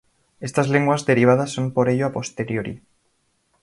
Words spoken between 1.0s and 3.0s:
derivadas son por ello a posteriori.